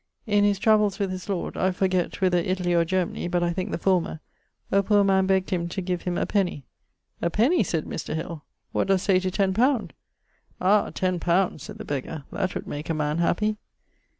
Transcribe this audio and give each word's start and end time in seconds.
In 0.25 0.43
his 0.43 0.57
travells 0.57 0.97
with 0.97 1.11
his 1.11 1.29
lord, 1.29 1.55
(I 1.55 1.69
forget 1.69 2.21
whither 2.21 2.39
Italy 2.39 2.73
or 2.73 2.83
Germany, 2.83 3.27
but 3.27 3.43
I 3.43 3.53
thinke 3.53 3.69
the 3.69 3.77
former) 3.77 4.19
a 4.71 4.81
poor 4.81 5.03
man 5.03 5.27
begged 5.27 5.51
him 5.51 5.69
to 5.69 5.79
give 5.79 6.01
him 6.01 6.17
a 6.17 6.25
penny. 6.25 6.65
'A 7.21 7.29
penny!' 7.29 7.61
said 7.61 7.85
Mr. 7.85 8.15
Hill, 8.15 8.43
'what 8.71 8.87
dost 8.87 9.05
say 9.05 9.19
to 9.19 9.29
ten 9.29 9.53
pound?' 9.53 9.93
'Ah! 10.59 10.89
ten 10.89 11.19
pound!' 11.19 11.61
(said 11.61 11.77
the 11.77 11.85
beggar) 11.85 12.23
'that 12.31 12.55
would 12.55 12.65
make 12.67 12.89
a 12.89 12.95
man 12.95 13.19
happy.' 13.19 13.57